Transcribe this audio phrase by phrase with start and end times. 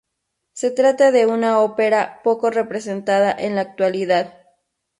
[0.53, 4.33] Se trata de una ópera poco representada en la actualidad.